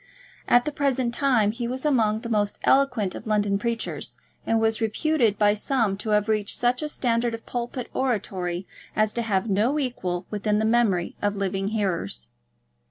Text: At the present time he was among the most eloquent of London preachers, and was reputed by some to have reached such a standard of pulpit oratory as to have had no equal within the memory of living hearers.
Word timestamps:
At 0.47 0.65
the 0.65 0.71
present 0.71 1.13
time 1.13 1.51
he 1.51 1.67
was 1.67 1.85
among 1.85 2.21
the 2.21 2.27
most 2.27 2.57
eloquent 2.63 3.13
of 3.13 3.27
London 3.27 3.59
preachers, 3.59 4.17
and 4.47 4.59
was 4.59 4.81
reputed 4.81 5.37
by 5.37 5.53
some 5.53 5.95
to 5.97 6.09
have 6.09 6.27
reached 6.27 6.55
such 6.57 6.81
a 6.81 6.89
standard 6.89 7.35
of 7.35 7.45
pulpit 7.45 7.87
oratory 7.93 8.65
as 8.95 9.13
to 9.13 9.21
have 9.21 9.43
had 9.43 9.51
no 9.51 9.77
equal 9.77 10.25
within 10.31 10.57
the 10.57 10.65
memory 10.65 11.15
of 11.21 11.35
living 11.35 11.67
hearers. 11.67 12.29